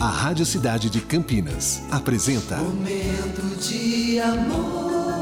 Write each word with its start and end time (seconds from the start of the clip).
A 0.00 0.08
Rádio 0.08 0.46
Cidade 0.46 0.88
de 0.88 0.98
Campinas 0.98 1.82
apresenta 1.90 2.56
Momento 2.56 3.42
de 3.60 4.18
amor. 4.18 5.20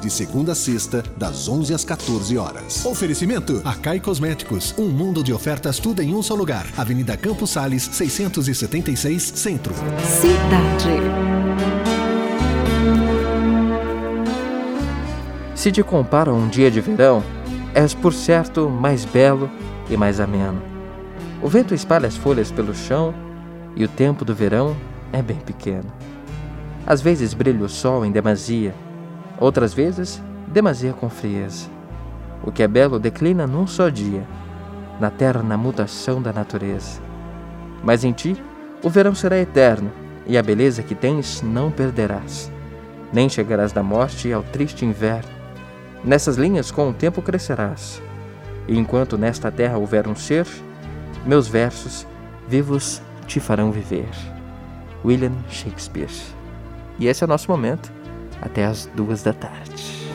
De 0.00 0.08
segunda 0.08 0.52
a 0.52 0.54
sexta, 0.54 1.04
das 1.18 1.46
11 1.46 1.74
às 1.74 1.84
14 1.84 2.38
horas. 2.38 2.86
Oferecimento: 2.86 3.60
Acai 3.66 4.00
Cosméticos. 4.00 4.74
Um 4.78 4.88
mundo 4.88 5.22
de 5.22 5.34
ofertas, 5.34 5.78
tudo 5.78 6.00
em 6.00 6.14
um 6.14 6.22
só 6.22 6.34
lugar. 6.34 6.66
Avenida 6.78 7.14
Campos 7.14 7.50
Sales, 7.50 7.82
676, 7.92 9.22
Centro. 9.22 9.74
Cidade. 9.74 11.02
Se 15.54 15.70
te 15.70 15.82
comparo 15.82 16.30
a 16.30 16.34
um 16.34 16.48
dia 16.48 16.70
de 16.70 16.80
verão, 16.80 17.22
és 17.74 17.92
por 17.92 18.14
certo 18.14 18.70
mais 18.70 19.04
belo 19.04 19.50
e 19.90 19.96
mais 19.96 20.20
ameno. 20.20 20.62
O 21.42 21.48
vento 21.50 21.74
espalha 21.74 22.08
as 22.08 22.16
folhas 22.16 22.50
pelo 22.50 22.74
chão 22.74 23.27
e 23.78 23.84
o 23.84 23.88
tempo 23.88 24.24
do 24.24 24.34
verão 24.34 24.76
é 25.12 25.22
bem 25.22 25.36
pequeno. 25.36 25.90
Às 26.84 27.00
vezes 27.00 27.32
brilha 27.32 27.64
o 27.64 27.68
sol 27.68 28.04
em 28.04 28.10
demasia, 28.10 28.74
outras 29.38 29.72
vezes 29.72 30.20
demasia 30.48 30.92
com 30.92 31.08
frieza. 31.08 31.68
O 32.42 32.50
que 32.50 32.64
é 32.64 32.68
belo 32.68 32.98
declina 32.98 33.46
num 33.46 33.68
só 33.68 33.88
dia, 33.88 34.26
na 34.98 35.10
terna 35.10 35.56
mutação 35.56 36.20
da 36.20 36.32
natureza. 36.32 37.00
Mas 37.84 38.02
em 38.02 38.10
ti 38.10 38.36
o 38.82 38.90
verão 38.90 39.14
será 39.14 39.38
eterno 39.38 39.92
e 40.26 40.36
a 40.36 40.42
beleza 40.42 40.82
que 40.82 40.94
tens 40.94 41.40
não 41.40 41.70
perderás. 41.70 42.50
Nem 43.12 43.28
chegarás 43.28 43.72
da 43.72 43.82
morte 43.82 44.32
ao 44.32 44.42
triste 44.42 44.84
inverno. 44.84 45.30
Nessas 46.02 46.36
linhas 46.36 46.72
com 46.72 46.90
o 46.90 46.92
tempo 46.92 47.22
crescerás. 47.22 48.02
E 48.66 48.76
enquanto 48.76 49.16
nesta 49.16 49.52
terra 49.52 49.78
houver 49.78 50.08
um 50.08 50.16
ser, 50.16 50.46
meus 51.24 51.46
versos 51.46 52.06
vivos 52.48 53.00
te 53.28 53.38
farão 53.38 53.70
viver. 53.70 54.08
William 55.04 55.34
Shakespeare. 55.50 56.10
E 56.98 57.06
esse 57.06 57.22
é 57.22 57.26
o 57.26 57.28
nosso 57.28 57.48
momento, 57.50 57.92
até 58.42 58.64
as 58.64 58.86
duas 58.96 59.22
da 59.22 59.32
tarde. 59.32 60.08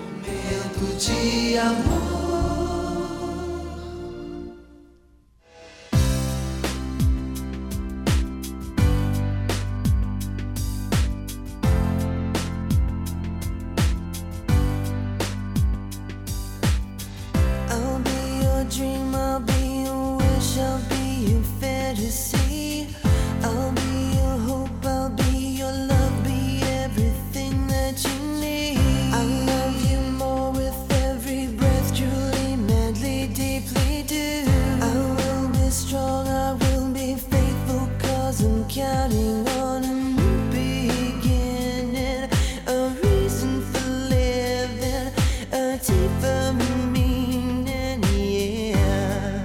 Counting 38.74 39.48
on 39.50 39.84
a 39.84 39.94
new 39.94 40.50
beginning. 40.50 42.28
A 42.66 42.90
reason 43.04 43.62
for 43.62 43.88
living, 44.10 45.14
a 45.52 45.78
deeper 45.78 46.54
meaning, 46.92 48.04
yeah. 48.12 49.44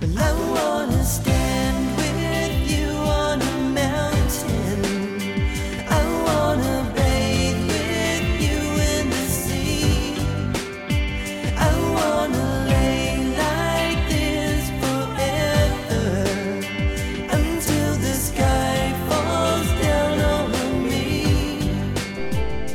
Well, 0.00 0.18
I 0.18 0.32
wanna 0.54 1.04
stand 1.04 1.39